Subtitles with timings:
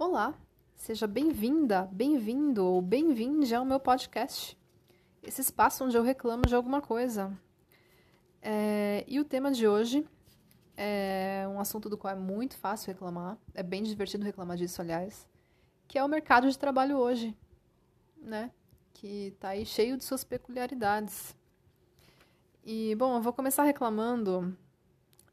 [0.00, 0.32] Olá,
[0.76, 4.56] seja bem-vinda, bem-vindo ou bem-vinde ao meu podcast.
[5.22, 7.38] Esse espaço onde eu reclamo de alguma coisa.
[8.40, 10.08] É, e o tema de hoje
[10.74, 15.28] é um assunto do qual é muito fácil reclamar, é bem divertido reclamar disso, aliás,
[15.86, 17.36] que é o mercado de trabalho hoje,
[18.16, 18.50] né?
[18.94, 21.36] Que está aí cheio de suas peculiaridades.
[22.64, 24.56] E, bom, eu vou começar reclamando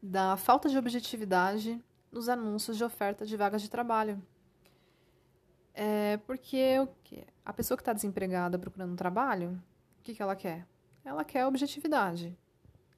[0.02, 1.82] da falta de objetividade
[2.12, 4.22] nos anúncios de oferta de vagas de trabalho.
[5.80, 6.74] É porque
[7.44, 9.62] a pessoa que está desempregada procurando um trabalho,
[10.00, 10.66] o que, que ela quer?
[11.04, 12.36] Ela quer objetividade.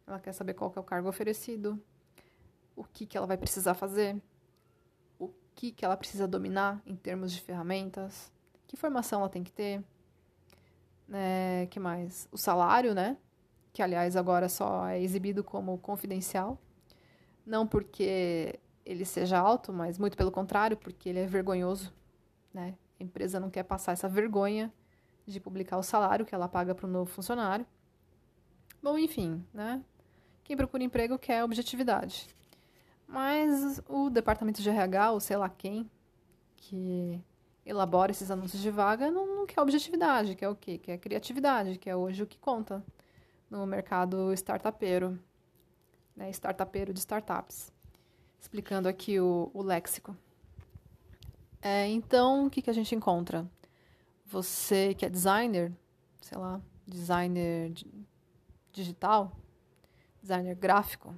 [0.06, 1.79] Ela quer saber qual que é o cargo oferecido,
[2.75, 4.16] o que, que ela vai precisar fazer,
[5.19, 8.33] o que, que ela precisa dominar em termos de ferramentas,
[8.66, 9.84] que formação ela tem que ter,
[11.12, 12.31] é, que mais?
[12.33, 13.19] O salário, né?
[13.75, 16.59] Que aliás agora só é exibido como confidencial.
[17.45, 21.92] Não porque ele seja alto, mas muito pelo contrário, porque ele é vergonhoso,
[22.53, 22.75] né?
[22.99, 24.73] A empresa não quer passar essa vergonha
[25.27, 27.67] de publicar o salário que ela paga para o novo funcionário.
[28.83, 29.83] Bom, enfim, né?
[30.45, 32.29] Quem procura emprego quer objetividade.
[33.07, 35.91] Mas o departamento de RH, ou sei lá quem,
[36.57, 37.20] que
[37.65, 40.79] elabora esses anúncios de vaga, não, não quer objetividade, quer o quê?
[40.79, 42.85] Quer criatividade, que é hoje o que conta
[43.48, 45.19] no mercado startupeiro,
[46.17, 46.31] né?
[46.31, 47.73] Startupeiro de startups
[48.41, 50.17] explicando aqui o, o léxico.
[51.62, 53.48] É, então, o que, que a gente encontra?
[54.27, 55.72] Você que é designer,
[56.20, 57.72] sei lá, designer
[58.72, 59.33] digital,
[60.22, 61.14] designer gráfico,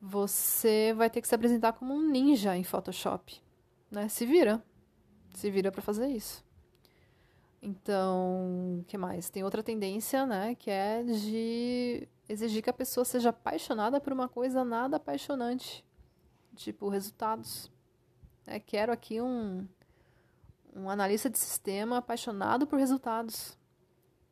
[0.00, 3.42] você vai ter que se apresentar como um ninja em Photoshop,
[3.90, 4.08] né?
[4.08, 4.62] Se vira,
[5.34, 6.44] se vira para fazer isso.
[7.60, 9.30] Então, o que mais?
[9.30, 14.28] Tem outra tendência, né, que é de exigir que a pessoa seja apaixonada por uma
[14.28, 15.82] coisa nada apaixonante
[16.54, 17.70] tipo resultados.
[18.46, 19.66] É, quero aqui um,
[20.74, 23.58] um analista de sistema apaixonado por resultados,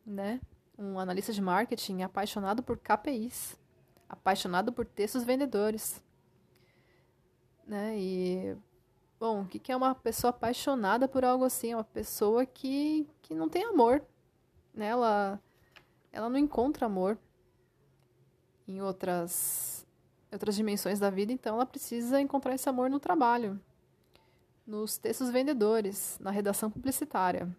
[0.05, 0.39] né?
[0.77, 3.57] Um analista de marketing apaixonado por KPIs,
[4.07, 6.03] apaixonado por textos vendedores,
[7.65, 7.97] né?
[7.97, 8.55] E
[9.19, 11.71] bom, o que é uma pessoa apaixonada por algo assim?
[11.71, 14.03] É uma pessoa que, que não tem amor,
[14.73, 14.87] né?
[14.87, 15.41] Ela,
[16.11, 17.17] ela não encontra amor
[18.67, 19.85] em outras
[20.31, 23.61] outras dimensões da vida, então ela precisa encontrar esse amor no trabalho,
[24.65, 27.49] nos textos vendedores, na redação publicitária.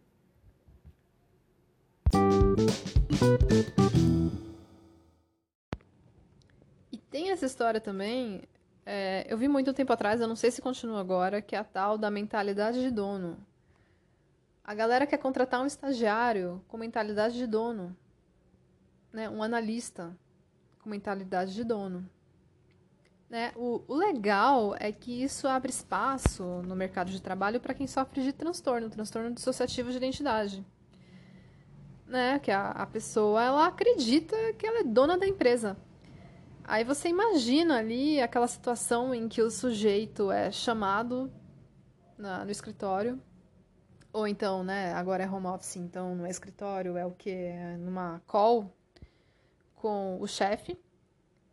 [6.90, 8.42] E tem essa história também,
[8.86, 11.64] é, eu vi muito tempo atrás, eu não sei se continua agora, que é a
[11.64, 13.38] tal da mentalidade de dono.
[14.62, 17.96] A galera quer contratar um estagiário com mentalidade de dono,
[19.12, 19.28] né?
[19.28, 20.16] um analista
[20.80, 22.08] com mentalidade de dono.
[23.34, 23.50] Né?
[23.56, 28.22] O, o, legal é que isso abre espaço no mercado de trabalho para quem sofre
[28.22, 30.64] de transtorno, transtorno dissociativo de identidade.
[32.06, 32.38] Né?
[32.38, 35.76] Que a, a pessoa ela acredita que ela é dona da empresa.
[36.62, 41.28] Aí você imagina ali aquela situação em que o sujeito é chamado
[42.16, 43.20] na, no escritório,
[44.12, 47.30] ou então, né, agora é home office, então no escritório é o que?
[47.30, 48.72] É numa call
[49.74, 50.78] com o chefe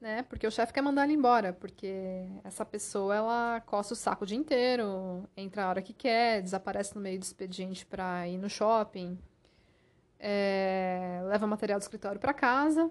[0.02, 0.24] né?
[0.24, 4.28] Porque o chefe quer mandar ele embora, porque essa pessoa ela coça o saco o
[4.28, 8.50] dia inteiro, entra a hora que quer, desaparece no meio do expediente para ir no
[8.50, 9.18] shopping,
[10.20, 12.90] é, leva material do escritório para casa.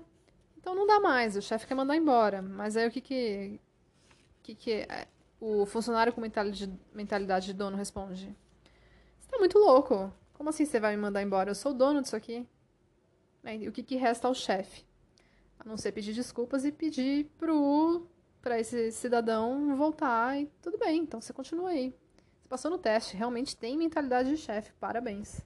[0.56, 2.40] Então não dá mais, o chefe quer mandar embora.
[2.40, 3.60] Mas aí o que que,
[4.42, 5.08] que, que é?
[5.40, 8.36] o funcionário com mentalidade, de dono responde?
[9.18, 10.12] Você tá muito louco.
[10.34, 11.50] Como assim você vai me mandar embora?
[11.50, 12.46] Eu sou o dono disso aqui.
[13.44, 14.84] E o que, que resta ao chefe?
[15.60, 18.06] A não ser pedir desculpas e pedir pro
[18.40, 21.94] para esse cidadão voltar e tudo bem, então você continua aí.
[22.40, 25.42] Você passou no teste, realmente tem mentalidade de chefe, parabéns.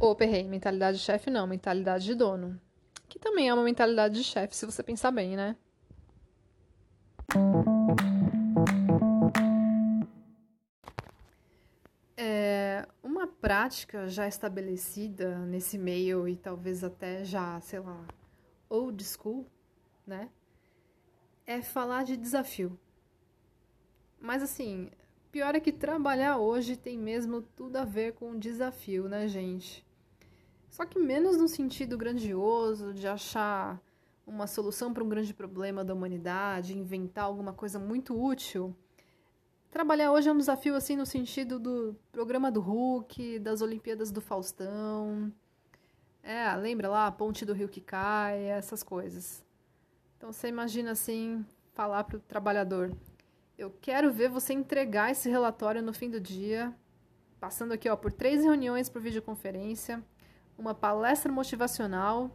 [0.00, 2.60] Ô, perrei, mentalidade de chefe não, mentalidade de dono.
[3.08, 5.56] Que também é uma mentalidade de chefe, se você pensar bem, né?
[13.44, 18.02] Prática já estabelecida nesse meio e talvez até já, sei lá,
[18.70, 19.46] old school,
[20.06, 20.30] né?
[21.46, 22.80] É falar de desafio.
[24.18, 24.90] Mas assim,
[25.30, 29.84] pior é que trabalhar hoje tem mesmo tudo a ver com desafio, né, gente?
[30.70, 33.78] Só que menos no sentido grandioso de achar
[34.26, 38.74] uma solução para um grande problema da humanidade, inventar alguma coisa muito útil
[39.74, 44.20] Trabalhar hoje é um desafio assim no sentido do programa do Hulk, das Olimpíadas do
[44.20, 45.32] Faustão.
[46.22, 49.44] É, lembra lá a ponte do rio que cai, essas coisas.
[50.16, 52.96] Então você imagina assim, falar para o trabalhador:
[53.58, 56.72] Eu quero ver você entregar esse relatório no fim do dia,
[57.40, 60.00] passando aqui ó, por três reuniões por videoconferência,
[60.56, 62.30] uma palestra motivacional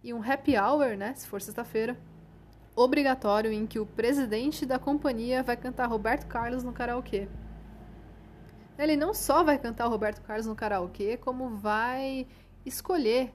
[0.00, 1.98] e um happy hour, né, se for sexta-feira,
[2.76, 7.28] obrigatório em que o presidente da companhia vai cantar Roberto Carlos no karaokê.
[8.76, 12.26] Ele não só vai cantar Roberto Carlos no karaokê, como vai
[12.66, 13.32] escolher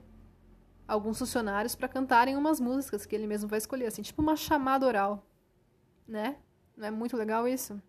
[0.87, 4.85] alguns funcionários para cantarem umas músicas que ele mesmo vai escolher, assim, tipo uma chamada
[4.85, 5.25] oral,
[6.07, 6.37] né?
[6.75, 7.81] Não é muito legal isso?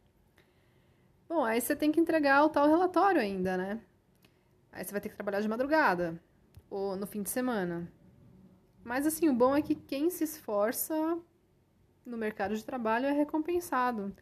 [1.28, 3.80] Bom, aí você tem que entregar o tal relatório ainda, né?
[4.70, 6.20] Aí você vai ter que trabalhar de madrugada
[6.68, 7.90] ou no fim de semana.
[8.84, 11.18] Mas assim, o bom é que quem se esforça
[12.10, 14.14] no mercado de trabalho é recompensado.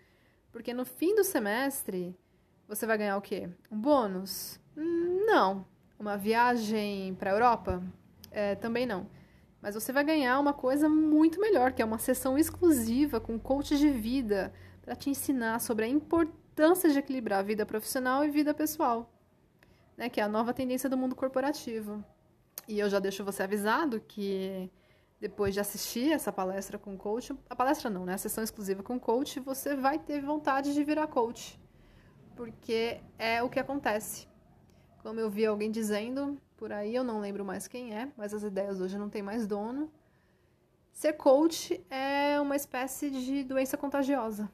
[0.52, 2.16] Porque no fim do semestre,
[2.68, 3.48] você vai ganhar o quê?
[3.70, 4.60] Um bônus?
[4.76, 5.66] Não.
[5.98, 7.82] Uma viagem para a Europa?
[8.30, 9.08] É, também não.
[9.60, 13.76] Mas você vai ganhar uma coisa muito melhor, que é uma sessão exclusiva com coach
[13.76, 14.52] de vida
[14.82, 19.12] para te ensinar sobre a importância de equilibrar a vida profissional e vida pessoal,
[19.96, 20.08] né?
[20.08, 22.04] Que é a nova tendência do mundo corporativo.
[22.68, 24.70] E eu já deixo você avisado que
[25.20, 28.14] depois de assistir essa palestra com coach, a palestra não, né?
[28.14, 31.58] A sessão exclusiva com coach, você vai ter vontade de virar coach.
[32.36, 34.28] Porque é o que acontece.
[35.02, 38.42] Como eu vi alguém dizendo por aí, eu não lembro mais quem é, mas as
[38.42, 39.90] ideias hoje não tem mais dono.
[40.92, 44.50] Ser coach é uma espécie de doença contagiosa.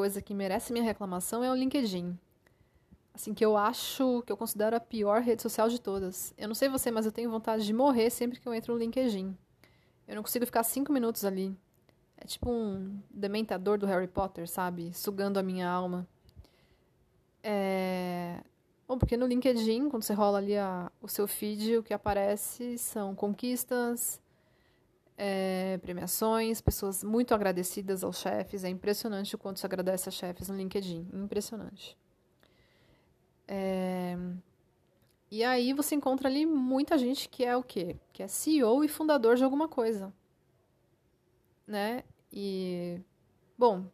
[0.00, 2.18] Coisa que merece minha reclamação é o LinkedIn
[3.12, 6.32] assim, que eu acho, que eu considero a pior rede social de todas.
[6.38, 8.80] Eu não sei você, mas eu tenho vontade de morrer sempre que eu entro no
[8.80, 9.36] LinkedIn.
[10.08, 11.54] Eu não consigo ficar cinco minutos ali.
[12.16, 14.90] É tipo um dementador do Harry Potter, sabe?
[14.94, 16.08] Sugando a minha alma.
[17.42, 18.40] É...
[18.88, 22.78] Bom, porque no LinkedIn, quando você rola ali a, o seu feed, o que aparece
[22.78, 24.20] são conquistas,
[25.22, 28.64] é, premiações, pessoas muito agradecidas aos chefes.
[28.64, 31.10] É impressionante o quanto se agradece a chefes no LinkedIn.
[31.12, 31.94] Impressionante.
[33.46, 34.16] É...
[35.30, 37.98] E aí você encontra ali muita gente que é o quê?
[38.14, 40.10] Que é CEO e fundador de alguma coisa.
[41.66, 42.02] Né?
[42.32, 42.98] E,
[43.58, 43.84] bom,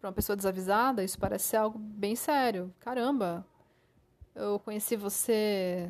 [0.00, 2.74] para uma pessoa desavisada, isso parece ser algo bem sério.
[2.80, 3.46] Caramba,
[4.34, 5.88] eu conheci você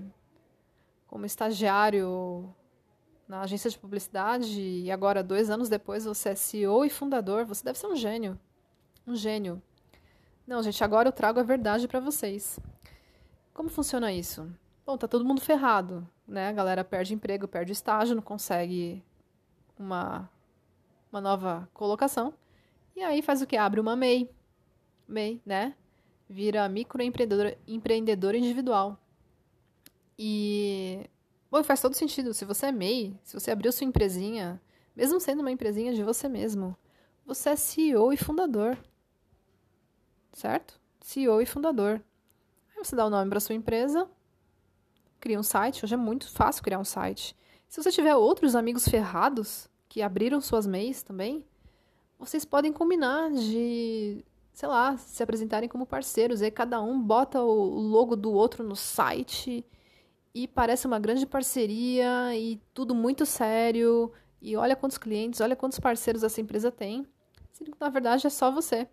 [1.06, 2.54] como estagiário
[3.26, 7.44] na agência de publicidade e agora, dois anos depois, você é CEO e fundador.
[7.44, 8.38] Você deve ser um gênio.
[9.06, 9.62] Um gênio.
[10.47, 12.59] Não, gente, agora eu trago a verdade para vocês.
[13.53, 14.47] Como funciona isso?
[14.85, 16.49] Bom, tá todo mundo ferrado, né?
[16.49, 19.03] A galera perde emprego, perde estágio, não consegue
[19.79, 20.29] uma,
[21.11, 22.35] uma nova colocação.
[22.94, 23.56] E aí faz o que?
[23.56, 24.31] Abre uma MEI.
[25.09, 25.75] MEI, né?
[26.29, 28.99] Vira microempreendedor empreendedor individual.
[30.19, 31.09] E
[31.59, 32.35] bom, faz todo sentido.
[32.35, 34.61] Se você é MEI, se você abriu sua empresinha,
[34.95, 36.77] mesmo sendo uma empresinha de você mesmo,
[37.25, 38.79] você é CEO e fundador.
[40.33, 40.81] Certo?
[41.01, 42.03] CEO e fundador
[42.85, 44.09] você dá o nome para sua empresa,
[45.19, 45.85] cria um site.
[45.85, 47.35] Hoje é muito fácil criar um site.
[47.67, 51.45] Se você tiver outros amigos ferrados que abriram suas MEIs também,
[52.19, 56.43] vocês podem combinar de, sei lá, se apresentarem como parceiros.
[56.43, 59.65] Aí cada um bota o logo do outro no site
[60.34, 64.12] e parece uma grande parceria e tudo muito sério.
[64.43, 67.06] E olha quantos clientes, olha quantos parceiros essa empresa tem.
[67.53, 68.88] Sendo que na verdade é só você.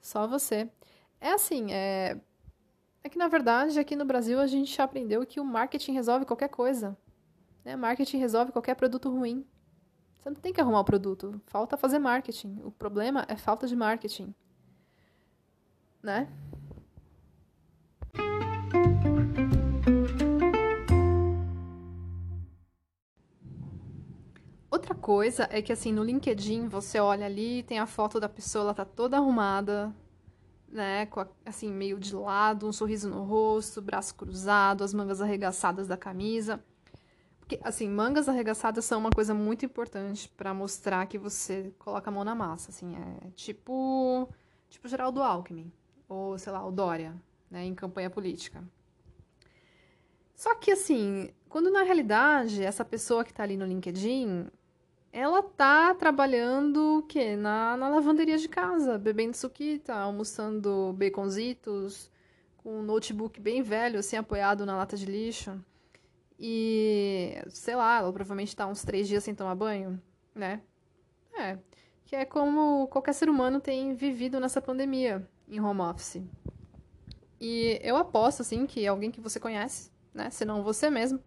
[0.00, 0.70] Só você.
[1.20, 2.20] É assim, é,
[3.06, 6.48] é que, na verdade, aqui no Brasil a gente aprendeu que o marketing resolve qualquer
[6.48, 6.96] coisa.
[7.64, 7.76] Né?
[7.76, 9.46] Marketing resolve qualquer produto ruim.
[10.18, 11.40] Você não tem que arrumar o produto.
[11.46, 12.60] Falta fazer marketing.
[12.64, 14.34] O problema é falta de marketing.
[16.02, 16.28] Né?
[24.86, 28.66] Outra coisa é que assim, no LinkedIn você olha ali, tem a foto da pessoa,
[28.66, 29.92] ela tá toda arrumada,
[30.68, 35.20] né, com a, assim meio de lado, um sorriso no rosto, braço cruzado, as mangas
[35.20, 36.62] arregaçadas da camisa.
[37.40, 42.12] Porque assim, mangas arregaçadas são uma coisa muito importante para mostrar que você coloca a
[42.12, 44.28] mão na massa, assim, é tipo
[44.70, 45.72] tipo Geraldo Alckmin
[46.08, 47.12] ou sei lá, o Dória,
[47.50, 48.62] né, em campanha política.
[50.32, 54.46] Só que assim, quando na realidade essa pessoa que está ali no LinkedIn,
[55.16, 57.36] ela tá trabalhando o quê?
[57.36, 62.10] Na, na lavanderia de casa, bebendo suquita, almoçando baconzitos,
[62.58, 65.58] com um notebook bem velho, assim, apoiado na lata de lixo.
[66.38, 69.98] E, sei lá, ela provavelmente tá uns três dias sem tomar banho,
[70.34, 70.60] né?
[71.32, 71.56] É,
[72.04, 75.26] que é como qualquer ser humano tem vivido nessa pandemia.
[75.48, 76.20] em home office.
[77.40, 81.18] E eu aposto, assim, que alguém que você conhece, né, se não você mesmo,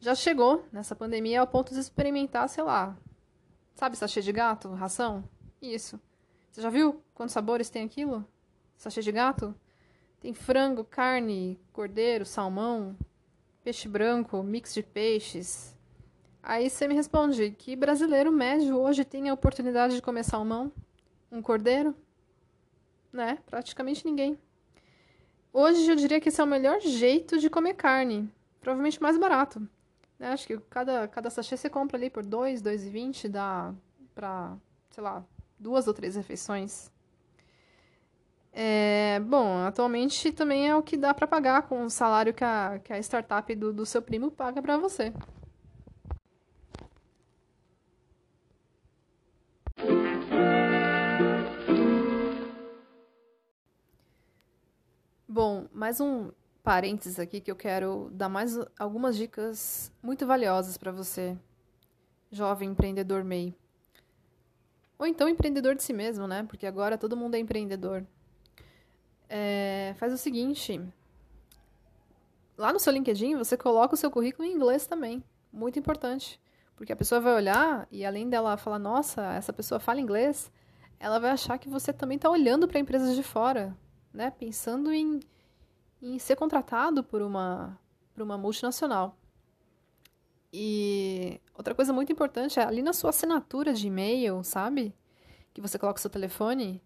[0.00, 2.96] já chegou nessa pandemia ao ponto de experimentar, sei lá,
[3.74, 5.24] sabe sachê de gato, ração?
[5.60, 6.00] Isso.
[6.50, 8.26] Você já viu quantos sabores tem aquilo?
[8.76, 9.54] Sachê de gato?
[10.20, 12.96] Tem frango, carne, cordeiro, salmão,
[13.62, 15.76] peixe branco, mix de peixes.
[16.42, 20.72] Aí você me responde, que brasileiro médio hoje tem a oportunidade de comer salmão?
[21.30, 21.94] Um cordeiro?
[23.12, 23.38] Né?
[23.46, 24.38] Praticamente ninguém.
[25.52, 28.30] Hoje eu diria que esse é o melhor jeito de comer carne.
[28.60, 29.68] Provavelmente mais barato.
[30.18, 30.28] Né?
[30.32, 33.74] Acho que cada, cada sachê você compra ali por 2, 2,20, dá
[34.14, 34.56] pra,
[34.90, 35.24] sei lá,
[35.58, 36.90] duas ou três refeições.
[38.52, 42.80] É, bom, atualmente também é o que dá para pagar com o salário que a,
[42.82, 45.12] que a startup do, do seu primo paga para você.
[55.28, 56.30] Bom, mais um
[56.66, 61.38] parênteses aqui que eu quero dar mais algumas dicas muito valiosas para você,
[62.28, 63.54] jovem empreendedor MEI.
[64.98, 66.42] Ou então empreendedor de si mesmo, né?
[66.42, 68.04] Porque agora todo mundo é empreendedor.
[69.28, 70.80] É, faz o seguinte:
[72.58, 75.22] lá no seu LinkedIn você coloca o seu currículo em inglês também.
[75.52, 76.40] Muito importante.
[76.74, 80.50] Porque a pessoa vai olhar e além dela falar, nossa, essa pessoa fala inglês,
[80.98, 83.72] ela vai achar que você também está olhando para empresas de fora,
[84.12, 84.32] né?
[84.32, 85.20] Pensando em
[86.14, 87.78] em ser contratado por uma,
[88.14, 89.16] por uma multinacional.
[90.52, 94.94] E outra coisa muito importante é ali na sua assinatura de e-mail, sabe?
[95.52, 96.82] Que você coloca o seu telefone,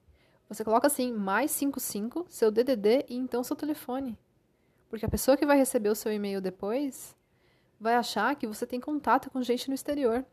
[0.48, 4.18] você coloca assim, mais 55, seu DDD e então seu telefone.
[4.88, 7.16] Porque a pessoa que vai receber o seu e-mail depois
[7.78, 10.24] vai achar que você tem contato com gente no exterior.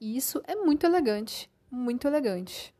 [0.00, 2.74] E isso é muito elegante, muito elegante.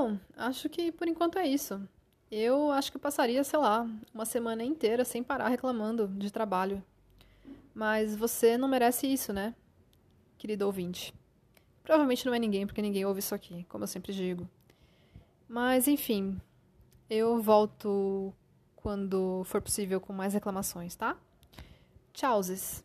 [0.00, 1.82] Bom, acho que por enquanto é isso.
[2.30, 6.80] Eu acho que passaria, sei lá, uma semana inteira sem parar reclamando de trabalho.
[7.74, 9.56] Mas você não merece isso, né?
[10.38, 11.12] Querido ouvinte.
[11.82, 14.48] Provavelmente não é ninguém, porque ninguém ouve isso aqui, como eu sempre digo.
[15.48, 16.40] Mas, enfim,
[17.10, 18.32] eu volto
[18.76, 21.16] quando for possível com mais reclamações, tá?
[22.12, 22.84] Tchau, Zis.